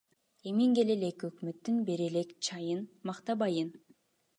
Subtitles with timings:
[0.51, 3.75] Эми келе элек өкмөттүн бере элек чайын мактабайын.